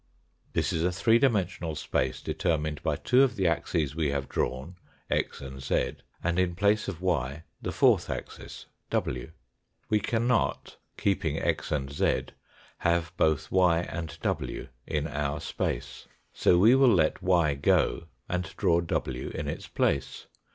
[0.53, 4.77] This is a three dimensional space determined by two of the axes we have drawn,
[5.11, 9.29] x and z, and in place of y the fourth axis, w.
[9.89, 12.23] We cannot, keeping x and z,
[12.79, 17.39] have both y and w in our space; B 212 THE FOURTH DIMENSION so we
[17.43, 20.25] will let y go and draw w in its place.